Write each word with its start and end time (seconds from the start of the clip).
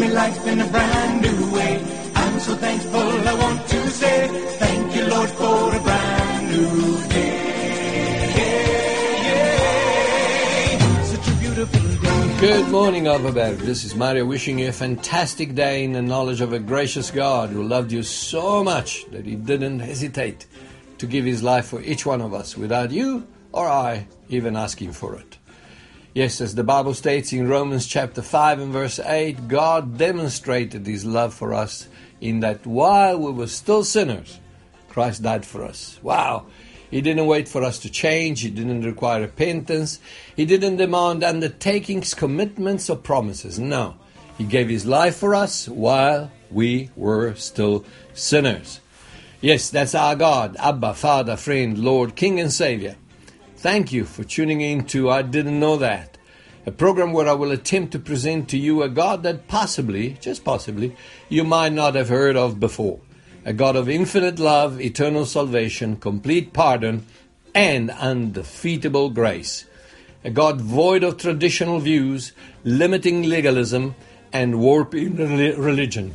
me 0.00 0.08
life 0.08 0.46
in 0.46 0.60
a 0.60 0.66
brand 0.68 1.20
new 1.20 1.52
way. 1.52 1.84
I'm 2.14 2.40
so 2.40 2.54
thankful 2.56 3.28
I 3.28 3.34
want 3.34 3.68
to 3.68 3.90
say 3.90 4.28
thank 4.58 4.96
you, 4.96 5.06
Lord, 5.06 5.28
for 5.30 5.76
a 5.76 5.80
brand 5.80 6.50
new 6.50 7.08
day. 7.08 7.50
Good 12.40 12.68
morning, 12.70 13.04
Overberg. 13.04 13.58
This 13.58 13.84
is 13.84 13.94
Mario 13.94 14.24
wishing 14.24 14.58
you 14.58 14.70
a 14.70 14.72
fantastic 14.72 15.54
day 15.54 15.84
in 15.84 15.92
the 15.92 16.00
knowledge 16.00 16.40
of 16.40 16.54
a 16.54 16.58
gracious 16.58 17.10
God 17.10 17.50
who 17.50 17.62
loved 17.62 17.92
you 17.92 18.02
so 18.02 18.64
much 18.64 19.04
that 19.10 19.26
he 19.26 19.36
didn't 19.36 19.80
hesitate 19.80 20.46
to 20.96 21.06
give 21.06 21.26
his 21.26 21.42
life 21.42 21.66
for 21.66 21.82
each 21.82 22.06
one 22.06 22.22
of 22.22 22.32
us 22.32 22.56
without 22.56 22.90
you 22.90 23.26
or 23.52 23.68
I 23.68 24.06
even 24.30 24.56
asking 24.56 24.92
for 24.92 25.16
it. 25.16 25.36
Yes, 26.12 26.40
as 26.40 26.56
the 26.56 26.64
Bible 26.64 26.94
states 26.94 27.32
in 27.32 27.48
Romans 27.48 27.86
chapter 27.86 28.20
5 28.20 28.58
and 28.58 28.72
verse 28.72 28.98
8, 28.98 29.46
God 29.46 29.96
demonstrated 29.96 30.84
his 30.84 31.04
love 31.04 31.32
for 31.32 31.54
us 31.54 31.86
in 32.20 32.40
that 32.40 32.66
while 32.66 33.16
we 33.16 33.30
were 33.30 33.46
still 33.46 33.84
sinners, 33.84 34.40
Christ 34.88 35.22
died 35.22 35.46
for 35.46 35.64
us. 35.64 36.00
Wow! 36.02 36.46
He 36.90 37.00
didn't 37.00 37.26
wait 37.26 37.48
for 37.48 37.62
us 37.62 37.78
to 37.80 37.90
change. 37.90 38.40
He 38.40 38.50
didn't 38.50 38.82
require 38.82 39.20
repentance. 39.20 40.00
He 40.34 40.46
didn't 40.46 40.78
demand 40.78 41.22
undertakings, 41.22 42.12
commitments, 42.14 42.90
or 42.90 42.96
promises. 42.96 43.60
No. 43.60 43.94
He 44.36 44.42
gave 44.42 44.68
His 44.68 44.86
life 44.86 45.14
for 45.14 45.32
us 45.32 45.68
while 45.68 46.32
we 46.50 46.90
were 46.96 47.36
still 47.36 47.84
sinners. 48.14 48.80
Yes, 49.40 49.70
that's 49.70 49.94
our 49.94 50.16
God, 50.16 50.56
Abba, 50.58 50.94
Father, 50.94 51.36
friend, 51.36 51.78
Lord, 51.78 52.16
King, 52.16 52.40
and 52.40 52.52
Savior. 52.52 52.96
Thank 53.60 53.92
you 53.92 54.06
for 54.06 54.24
tuning 54.24 54.62
in 54.62 54.86
to 54.86 55.10
I 55.10 55.20
Didn't 55.20 55.60
Know 55.60 55.76
That, 55.76 56.16
a 56.64 56.72
program 56.72 57.12
where 57.12 57.28
I 57.28 57.34
will 57.34 57.50
attempt 57.50 57.92
to 57.92 57.98
present 57.98 58.48
to 58.48 58.56
you 58.56 58.82
a 58.82 58.88
God 58.88 59.22
that 59.24 59.48
possibly, 59.48 60.16
just 60.18 60.44
possibly, 60.44 60.96
you 61.28 61.44
might 61.44 61.74
not 61.74 61.94
have 61.94 62.08
heard 62.08 62.36
of 62.36 62.58
before 62.58 63.00
a 63.44 63.52
God 63.52 63.76
of 63.76 63.86
infinite 63.86 64.38
love, 64.38 64.80
eternal 64.80 65.26
salvation, 65.26 65.96
complete 65.96 66.54
pardon, 66.54 67.04
and 67.54 67.90
undefeatable 67.90 69.10
grace. 69.10 69.66
A 70.24 70.30
God 70.30 70.62
void 70.62 71.04
of 71.04 71.18
traditional 71.18 71.80
views, 71.80 72.32
limiting 72.64 73.24
legalism, 73.24 73.94
and 74.32 74.58
warping 74.58 75.16
religion. 75.16 76.14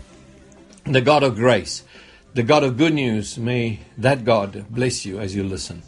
The 0.85 1.01
God 1.01 1.21
of 1.21 1.35
grace, 1.35 1.83
the 2.33 2.41
God 2.41 2.63
of 2.63 2.75
good 2.75 2.95
news. 2.95 3.37
May 3.37 3.81
that 3.99 4.25
God 4.25 4.65
bless 4.71 5.05
you 5.05 5.19
as 5.19 5.35
you 5.35 5.43
listen. 5.43 5.83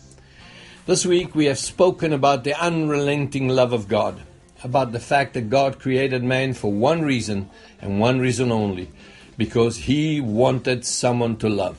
This 0.87 1.05
week 1.05 1.35
we 1.35 1.47
have 1.47 1.59
spoken 1.59 2.13
about 2.13 2.45
the 2.45 2.53
unrelenting 2.53 3.49
love 3.49 3.73
of 3.73 3.89
God, 3.89 4.21
about 4.63 4.93
the 4.93 5.01
fact 5.01 5.33
that 5.33 5.49
God 5.49 5.79
created 5.79 6.23
man 6.23 6.53
for 6.53 6.71
one 6.71 7.01
reason 7.01 7.49
and 7.81 7.99
one 7.99 8.19
reason 8.19 8.53
only 8.53 8.89
because 9.37 9.75
he 9.75 10.21
wanted 10.21 10.85
someone 10.85 11.35
to 11.39 11.49
love. 11.49 11.77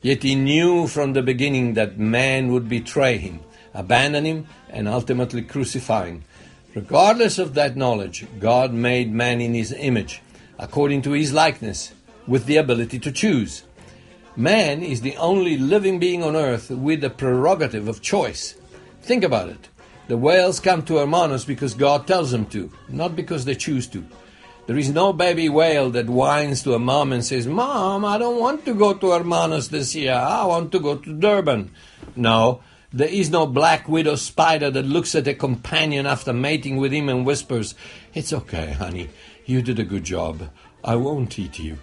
Yet 0.00 0.22
he 0.22 0.34
knew 0.34 0.86
from 0.86 1.12
the 1.12 1.20
beginning 1.20 1.74
that 1.74 1.98
man 1.98 2.50
would 2.52 2.70
betray 2.70 3.18
him, 3.18 3.40
abandon 3.74 4.24
him, 4.24 4.46
and 4.70 4.88
ultimately 4.88 5.42
crucify 5.42 6.06
him. 6.06 6.24
Regardless 6.74 7.38
of 7.38 7.52
that 7.52 7.76
knowledge, 7.76 8.24
God 8.40 8.72
made 8.72 9.12
man 9.12 9.42
in 9.42 9.52
his 9.52 9.72
image, 9.72 10.22
according 10.58 11.02
to 11.02 11.12
his 11.12 11.34
likeness, 11.34 11.92
with 12.26 12.46
the 12.46 12.56
ability 12.56 12.98
to 13.00 13.12
choose. 13.12 13.64
Man 14.36 14.82
is 14.82 15.02
the 15.02 15.16
only 15.18 15.58
living 15.58 15.98
being 15.98 16.22
on 16.22 16.36
earth 16.36 16.70
with 16.70 17.02
the 17.02 17.10
prerogative 17.10 17.86
of 17.86 18.00
choice. 18.00 18.54
Think 19.02 19.24
about 19.24 19.50
it. 19.50 19.68
The 20.08 20.16
whales 20.16 20.58
come 20.58 20.82
to 20.84 20.94
Hermanus 20.94 21.44
because 21.44 21.74
God 21.74 22.06
tells 22.06 22.30
them 22.30 22.46
to, 22.46 22.72
not 22.88 23.14
because 23.14 23.44
they 23.44 23.54
choose 23.54 23.86
to. 23.88 24.04
There 24.66 24.78
is 24.78 24.90
no 24.90 25.12
baby 25.12 25.48
whale 25.48 25.90
that 25.90 26.08
whines 26.08 26.62
to 26.62 26.74
a 26.74 26.78
mom 26.78 27.12
and 27.12 27.24
says, 27.24 27.46
Mom, 27.46 28.04
I 28.04 28.16
don't 28.16 28.40
want 28.40 28.64
to 28.64 28.74
go 28.74 28.94
to 28.94 29.06
Hermanus 29.06 29.68
this 29.68 29.94
year. 29.94 30.14
I 30.14 30.44
want 30.44 30.72
to 30.72 30.80
go 30.80 30.96
to 30.96 31.12
Durban. 31.12 31.70
No, 32.16 32.62
there 32.92 33.08
is 33.08 33.28
no 33.28 33.46
black 33.46 33.88
widow 33.88 34.16
spider 34.16 34.70
that 34.70 34.86
looks 34.86 35.14
at 35.14 35.26
a 35.26 35.34
companion 35.34 36.06
after 36.06 36.32
mating 36.32 36.76
with 36.76 36.92
him 36.92 37.08
and 37.08 37.26
whispers, 37.26 37.74
It's 38.14 38.32
okay, 38.32 38.72
honey. 38.72 39.10
You 39.44 39.62
did 39.62 39.78
a 39.78 39.84
good 39.84 40.04
job. 40.04 40.50
I 40.84 40.96
won't 40.96 41.38
eat 41.38 41.58
you. 41.58 41.78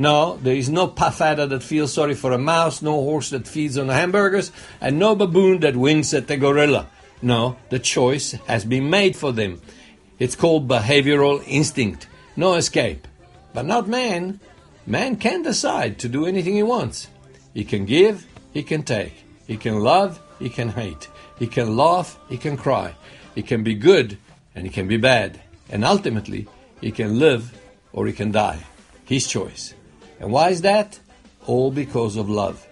No, 0.00 0.38
there 0.38 0.56
is 0.56 0.70
no 0.70 0.86
puff 0.86 1.18
that 1.18 1.62
feels 1.62 1.92
sorry 1.92 2.14
for 2.14 2.32
a 2.32 2.38
mouse, 2.38 2.80
no 2.80 2.92
horse 2.92 3.28
that 3.28 3.46
feeds 3.46 3.76
on 3.76 3.90
hamburgers, 3.90 4.50
and 4.80 4.98
no 4.98 5.14
baboon 5.14 5.60
that 5.60 5.76
winks 5.76 6.14
at 6.14 6.26
the 6.26 6.38
gorilla. 6.38 6.86
No, 7.20 7.58
the 7.68 7.78
choice 7.78 8.32
has 8.46 8.64
been 8.64 8.88
made 8.88 9.14
for 9.14 9.30
them. 9.30 9.60
It's 10.18 10.34
called 10.34 10.66
behavioral 10.66 11.44
instinct. 11.46 12.08
No 12.34 12.54
escape. 12.54 13.06
But 13.52 13.66
not 13.66 13.88
man. 13.88 14.40
Man 14.86 15.16
can 15.16 15.42
decide 15.42 15.98
to 15.98 16.08
do 16.08 16.24
anything 16.24 16.54
he 16.54 16.62
wants. 16.62 17.08
He 17.52 17.62
can 17.62 17.84
give, 17.84 18.26
he 18.54 18.62
can 18.62 18.84
take. 18.84 19.26
He 19.46 19.58
can 19.58 19.80
love, 19.80 20.18
he 20.38 20.48
can 20.48 20.70
hate. 20.70 21.08
He 21.38 21.46
can 21.46 21.76
laugh, 21.76 22.18
he 22.30 22.38
can 22.38 22.56
cry. 22.56 22.94
He 23.34 23.42
can 23.42 23.62
be 23.62 23.74
good, 23.74 24.16
and 24.54 24.64
he 24.64 24.72
can 24.72 24.88
be 24.88 24.96
bad. 24.96 25.42
And 25.68 25.84
ultimately, 25.84 26.48
he 26.80 26.90
can 26.90 27.18
live 27.18 27.52
or 27.92 28.06
he 28.06 28.14
can 28.14 28.32
die. 28.32 28.64
His 29.04 29.26
choice. 29.26 29.74
And 30.20 30.30
why 30.30 30.50
is 30.50 30.60
that? 30.60 31.00
All 31.46 31.70
because 31.70 32.16
of 32.16 32.28
love. 32.28 32.66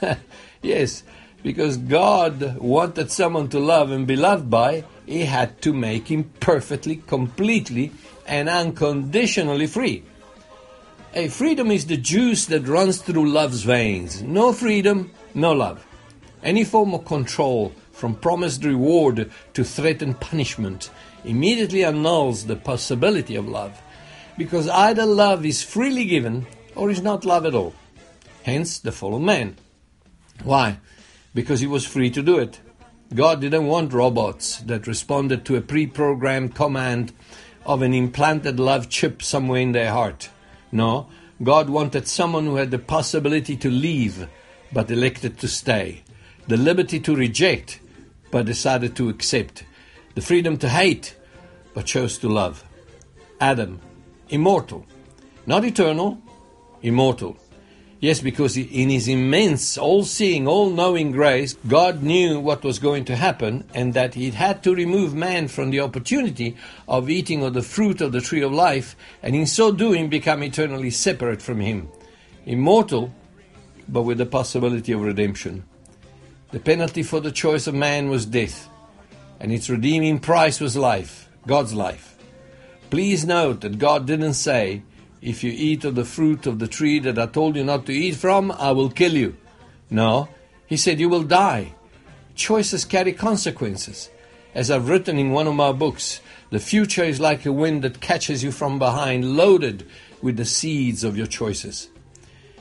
yes, 0.62 1.02
because 1.42 1.76
God 1.76 2.56
wanted 2.56 3.12
someone 3.12 3.48
to 3.50 3.60
love 3.60 3.90
and 3.90 4.06
be 4.06 4.16
loved 4.16 4.50
by, 4.50 4.84
He 5.04 5.26
had 5.26 5.60
to 5.62 5.72
make 5.72 6.08
him 6.08 6.24
perfectly, 6.40 6.96
completely, 6.96 7.92
and 8.26 8.48
unconditionally 8.48 9.68
free. 9.68 10.02
A 11.14 11.28
freedom 11.28 11.70
is 11.70 11.86
the 11.86 11.96
juice 11.96 12.46
that 12.46 12.66
runs 12.66 13.00
through 13.00 13.30
love's 13.30 13.62
veins. 13.62 14.22
No 14.22 14.52
freedom, 14.52 15.12
no 15.34 15.52
love. 15.52 15.86
Any 16.42 16.64
form 16.64 16.94
of 16.94 17.04
control, 17.04 17.72
from 17.92 18.14
promised 18.16 18.64
reward 18.64 19.30
to 19.54 19.64
threatened 19.64 20.20
punishment, 20.20 20.90
immediately 21.24 21.84
annuls 21.84 22.46
the 22.46 22.56
possibility 22.56 23.36
of 23.36 23.48
love. 23.48 23.80
Because 24.36 24.68
either 24.68 25.06
love 25.06 25.46
is 25.46 25.62
freely 25.62 26.04
given 26.04 26.46
or 26.76 26.90
is 26.90 27.02
not 27.02 27.24
love 27.24 27.46
at 27.46 27.54
all. 27.54 27.74
Hence 28.44 28.78
the 28.78 28.92
fall 28.92 29.16
of 29.16 29.22
man. 29.22 29.56
Why? 30.44 30.78
Because 31.34 31.60
he 31.60 31.66
was 31.66 31.84
free 31.84 32.10
to 32.10 32.22
do 32.22 32.38
it. 32.38 32.60
God 33.14 33.40
didn't 33.40 33.66
want 33.66 33.92
robots 33.92 34.58
that 34.60 34.86
responded 34.86 35.44
to 35.46 35.56
a 35.56 35.60
pre 35.60 35.86
programmed 35.86 36.54
command 36.54 37.12
of 37.64 37.82
an 37.82 37.94
implanted 37.94 38.60
love 38.60 38.88
chip 38.88 39.22
somewhere 39.22 39.60
in 39.60 39.72
their 39.72 39.90
heart. 39.90 40.30
No, 40.70 41.08
God 41.42 41.68
wanted 41.68 42.08
someone 42.08 42.46
who 42.46 42.56
had 42.56 42.70
the 42.70 42.78
possibility 42.78 43.56
to 43.56 43.70
leave 43.70 44.28
but 44.72 44.90
elected 44.90 45.38
to 45.38 45.48
stay, 45.48 46.02
the 46.48 46.56
liberty 46.56 47.00
to 47.00 47.14
reject 47.14 47.80
but 48.30 48.46
decided 48.46 48.96
to 48.96 49.08
accept, 49.08 49.64
the 50.14 50.20
freedom 50.20 50.56
to 50.58 50.68
hate 50.68 51.16
but 51.74 51.86
chose 51.86 52.18
to 52.18 52.28
love. 52.28 52.64
Adam, 53.40 53.80
immortal, 54.28 54.86
not 55.46 55.64
eternal, 55.64 56.20
immortal. 56.82 57.36
Yes, 57.98 58.20
because 58.20 58.58
in 58.58 58.90
His 58.90 59.08
immense, 59.08 59.78
all 59.78 60.04
seeing, 60.04 60.46
all 60.46 60.68
knowing 60.70 61.12
grace, 61.12 61.54
God 61.66 62.02
knew 62.02 62.38
what 62.38 62.62
was 62.62 62.78
going 62.78 63.06
to 63.06 63.16
happen 63.16 63.64
and 63.74 63.94
that 63.94 64.14
He 64.14 64.30
had 64.30 64.62
to 64.64 64.74
remove 64.74 65.14
man 65.14 65.48
from 65.48 65.70
the 65.70 65.80
opportunity 65.80 66.56
of 66.86 67.08
eating 67.08 67.42
of 67.42 67.54
the 67.54 67.62
fruit 67.62 68.02
of 68.02 68.12
the 68.12 68.20
tree 68.20 68.42
of 68.42 68.52
life, 68.52 68.94
and 69.22 69.34
in 69.34 69.46
so 69.46 69.72
doing 69.72 70.10
become 70.10 70.42
eternally 70.42 70.90
separate 70.90 71.40
from 71.40 71.60
Him. 71.60 71.88
Immortal, 72.44 73.14
but 73.88 74.02
with 74.02 74.18
the 74.18 74.26
possibility 74.26 74.92
of 74.92 75.00
redemption. 75.00 75.64
The 76.50 76.60
penalty 76.60 77.02
for 77.02 77.20
the 77.20 77.32
choice 77.32 77.66
of 77.66 77.74
man 77.74 78.10
was 78.10 78.26
death, 78.26 78.68
and 79.40 79.50
its 79.50 79.70
redeeming 79.70 80.18
price 80.18 80.60
was 80.60 80.76
life, 80.76 81.30
God's 81.46 81.72
life. 81.72 82.16
Please 82.90 83.24
note 83.24 83.62
that 83.62 83.78
God 83.78 84.06
didn't 84.06 84.34
say, 84.34 84.82
if 85.26 85.42
you 85.42 85.52
eat 85.52 85.84
of 85.84 85.96
the 85.96 86.04
fruit 86.04 86.46
of 86.46 86.60
the 86.60 86.68
tree 86.68 87.00
that 87.00 87.18
I 87.18 87.26
told 87.26 87.56
you 87.56 87.64
not 87.64 87.84
to 87.86 87.92
eat 87.92 88.14
from, 88.14 88.52
I 88.52 88.70
will 88.70 88.88
kill 88.88 89.14
you. 89.14 89.36
No, 89.90 90.28
he 90.66 90.76
said 90.76 91.00
you 91.00 91.08
will 91.08 91.24
die. 91.24 91.74
Choices 92.36 92.84
carry 92.84 93.12
consequences. 93.12 94.08
As 94.54 94.70
I've 94.70 94.88
written 94.88 95.18
in 95.18 95.32
one 95.32 95.48
of 95.48 95.56
my 95.56 95.72
books, 95.72 96.20
the 96.50 96.60
future 96.60 97.02
is 97.02 97.18
like 97.18 97.44
a 97.44 97.50
wind 97.50 97.82
that 97.82 98.00
catches 98.00 98.44
you 98.44 98.52
from 98.52 98.78
behind, 98.78 99.36
loaded 99.36 99.84
with 100.22 100.36
the 100.36 100.44
seeds 100.44 101.02
of 101.02 101.16
your 101.16 101.26
choices. 101.26 101.88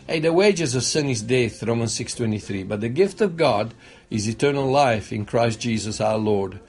Hey, 0.07 0.19
the 0.19 0.33
wages 0.33 0.73
of 0.73 0.81
sin 0.81 1.07
is 1.07 1.21
death, 1.21 1.61
Romans 1.61 1.93
6:23, 1.93 2.63
but 2.63 2.81
the 2.81 2.89
gift 2.89 3.21
of 3.21 3.37
God 3.37 3.75
is 4.09 4.27
eternal 4.27 4.65
life 4.65 5.13
in 5.13 5.25
Christ 5.25 5.59
Jesus 5.59 6.01
our 6.01 6.17
Lord. 6.17 6.59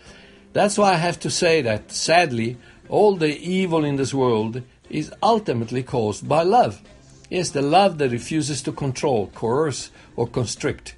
That's 0.53 0.77
why 0.77 0.93
I 0.93 0.97
have 0.97 1.19
to 1.21 1.31
say 1.31 1.63
that 1.63 1.91
sadly, 1.91 2.59
all 2.91 3.17
the 3.17 3.35
evil 3.39 3.83
in 3.83 3.97
this 3.97 4.13
world 4.13 4.63
is 4.91 5.13
ultimately 5.23 5.83
caused 5.83 6.29
by 6.29 6.43
love. 6.43 6.81
Yes, 7.31 7.51
the 7.51 7.63
love 7.63 7.99
that 7.99 8.13
refuses 8.13 8.63
to 8.63 8.73
control, 8.73 9.29
coerce, 9.35 9.91
or 10.15 10.27
constrict. 10.27 10.95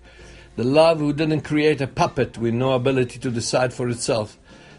The 0.57 0.65
love 0.65 0.99
who 0.99 1.13
didn't 1.13 1.43
create 1.43 1.81
a 1.81 1.87
puppet 1.87 2.37
with 2.37 2.53
no 2.53 2.73
ability 2.73 3.19
to 3.21 3.31
decide 3.31 3.73
for 3.73 3.89
itself, 3.89 4.37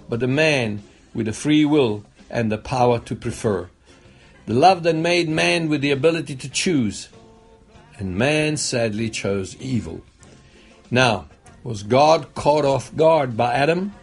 but 0.08 0.22
a 0.22 0.28
man 0.28 0.84
with 1.14 1.28
a 1.28 1.34
free 1.34 1.66
will 1.66 2.04
and 2.30 2.52
the 2.52 2.58
power 2.58 3.00
to 3.00 3.16
prefer. 3.16 3.70
The 4.46 4.54
love 4.54 4.84
that 4.84 4.96
made 4.96 5.30
man 5.30 5.70
with 5.70 5.82
the 5.82 5.92
ability 5.92 6.36
to 6.36 6.50
choose. 6.50 7.10
And 7.98 8.18
man 8.18 8.58
sadly 8.58 9.10
chose 9.10 9.56
evil. 9.58 10.02
Now, 10.90 11.28
was 11.64 11.84
God 11.84 12.34
caught 12.34 12.66
off 12.66 12.96
guard 12.96 13.38
by 13.38 13.54
Adam? 13.54 13.94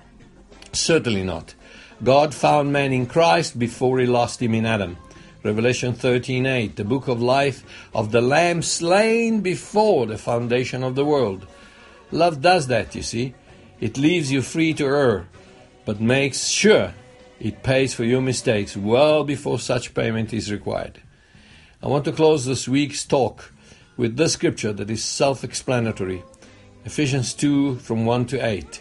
Certainly 0.72 1.24
not. 1.24 1.55
God 2.02 2.34
found 2.34 2.72
man 2.72 2.92
in 2.92 3.06
Christ 3.06 3.58
before 3.58 3.98
he 3.98 4.06
lost 4.06 4.42
him 4.42 4.54
in 4.54 4.66
Adam. 4.66 4.98
Revelation 5.42 5.94
13:8, 5.94 6.76
the 6.76 6.84
book 6.84 7.08
of 7.08 7.22
life 7.22 7.64
of 7.94 8.12
the 8.12 8.20
lamb 8.20 8.62
slain 8.62 9.40
before 9.40 10.06
the 10.06 10.18
foundation 10.18 10.82
of 10.82 10.94
the 10.94 11.04
world. 11.04 11.46
Love 12.10 12.42
does 12.42 12.66
that, 12.66 12.94
you 12.94 13.02
see. 13.02 13.34
It 13.80 13.96
leaves 13.96 14.30
you 14.30 14.42
free 14.42 14.74
to 14.74 14.84
err, 14.84 15.28
but 15.84 16.00
makes 16.00 16.48
sure 16.48 16.94
it 17.40 17.62
pays 17.62 17.94
for 17.94 18.04
your 18.04 18.20
mistakes 18.20 18.76
well 18.76 19.24
before 19.24 19.58
such 19.58 19.94
payment 19.94 20.32
is 20.32 20.52
required. 20.52 21.00
I 21.82 21.88
want 21.88 22.04
to 22.06 22.12
close 22.12 22.44
this 22.44 22.68
week's 22.68 23.04
talk 23.04 23.52
with 23.96 24.16
this 24.16 24.32
scripture 24.32 24.72
that 24.72 24.90
is 24.90 25.02
self 25.02 25.44
explanatory 25.44 26.22
Ephesians 26.84 27.34
2 27.34 27.76
from 27.76 28.04
1 28.04 28.26
to 28.26 28.44
8. 28.44 28.80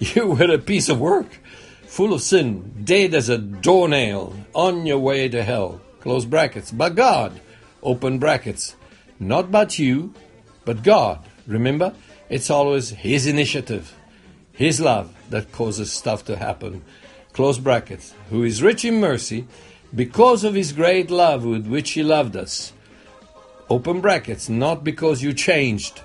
you 0.00 0.26
were 0.26 0.52
a 0.52 0.58
piece 0.58 0.88
of 0.88 0.98
work, 0.98 1.28
full 1.86 2.12
of 2.12 2.22
sin, 2.22 2.82
dead 2.84 3.14
as 3.14 3.28
a 3.28 3.38
doornail, 3.38 4.34
on 4.54 4.86
your 4.86 4.98
way 4.98 5.28
to 5.28 5.42
hell. 5.44 5.80
Close 6.00 6.24
brackets. 6.24 6.72
But 6.72 6.94
God, 6.94 7.40
open 7.82 8.18
brackets. 8.18 8.74
Not 9.18 9.50
but 9.50 9.78
you, 9.78 10.12
but 10.64 10.82
God. 10.82 11.24
Remember, 11.46 11.94
it's 12.28 12.50
always 12.50 12.90
His 12.90 13.26
initiative, 13.26 13.94
His 14.52 14.80
love 14.80 15.14
that 15.30 15.52
causes 15.52 15.92
stuff 15.92 16.24
to 16.24 16.36
happen. 16.36 16.82
Close 17.32 17.58
brackets. 17.58 18.14
Who 18.30 18.42
is 18.42 18.62
rich 18.62 18.84
in 18.84 19.00
mercy 19.00 19.46
because 19.94 20.42
of 20.42 20.54
His 20.54 20.72
great 20.72 21.10
love 21.10 21.44
with 21.44 21.66
which 21.66 21.92
He 21.92 22.02
loved 22.02 22.36
us 22.36 22.72
open 23.70 24.00
brackets, 24.00 24.48
not 24.48 24.82
because 24.82 25.22
you 25.22 25.32
changed, 25.32 26.02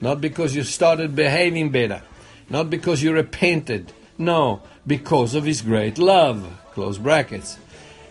not 0.00 0.20
because 0.20 0.54
you 0.54 0.62
started 0.62 1.16
behaving 1.16 1.70
better, 1.70 2.00
not 2.50 2.68
because 2.68 3.02
you 3.02 3.12
repented, 3.12 3.92
no, 4.18 4.60
because 4.86 5.34
of 5.34 5.44
His 5.44 5.62
great 5.62 5.96
love, 5.96 6.46
close 6.72 6.98
brackets. 6.98 7.58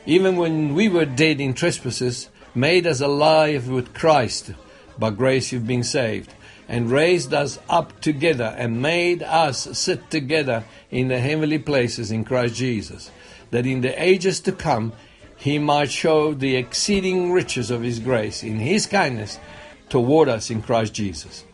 Even 0.06 0.38
when 0.38 0.74
we 0.74 0.90
were 0.90 1.06
dead 1.06 1.40
in 1.40 1.54
trespasses, 1.54 2.30
made 2.56 2.88
us 2.88 3.02
alive 3.02 3.68
with 3.68 3.94
Christ, 3.94 4.54
by 4.98 5.12
grace 5.12 5.52
you've 5.52 5.68
been 5.68 5.84
saved, 5.84 6.34
and 6.68 6.90
raised 6.90 7.34
us 7.34 7.60
up 7.70 8.00
together 8.02 8.56
and 8.58 8.82
made 8.82 9.24
us 9.24 9.78
sit 9.78 10.10
together 10.10 10.64
in 10.90 11.10
the 11.10 11.20
heavenly 11.20 11.60
places 11.60 12.12
in 12.12 12.24
Christ 12.24 12.56
Jesus, 12.56 13.12
that 13.52 13.66
in 13.66 13.82
the 13.82 14.02
ages 14.02 14.40
to 14.42 14.52
come 14.52 14.94
he 15.38 15.58
might 15.58 15.92
show 15.92 16.34
the 16.34 16.56
exceeding 16.56 17.32
riches 17.32 17.72
of 17.72 17.82
his 17.82 18.00
grace 18.00 18.44
in 18.44 18.60
his 18.60 18.86
kindness 18.86 19.40
toward 19.90 20.28
us 20.28 20.50
in 20.50 20.62
Christ 20.62 20.94
Jesus. 20.94 21.46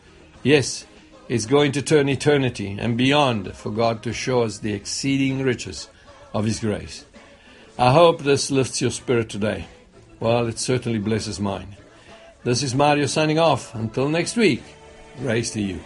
Yes, 0.42 0.85
it's 1.28 1.46
going 1.46 1.72
to 1.72 1.82
turn 1.82 2.08
eternity 2.08 2.76
and 2.78 2.96
beyond 2.96 3.54
for 3.54 3.70
God 3.70 4.02
to 4.04 4.12
show 4.12 4.42
us 4.42 4.58
the 4.58 4.72
exceeding 4.72 5.42
riches 5.42 5.88
of 6.32 6.44
his 6.44 6.60
grace. 6.60 7.04
I 7.78 7.92
hope 7.92 8.22
this 8.22 8.50
lifts 8.50 8.80
your 8.80 8.90
spirit 8.90 9.28
today. 9.28 9.66
Well, 10.20 10.46
it 10.46 10.58
certainly 10.58 10.98
blesses 10.98 11.40
mine. 11.40 11.76
This 12.44 12.62
is 12.62 12.74
Mario 12.74 13.06
signing 13.06 13.38
off. 13.38 13.74
Until 13.74 14.08
next 14.08 14.36
week, 14.36 14.62
grace 15.20 15.50
to 15.52 15.60
you. 15.60 15.80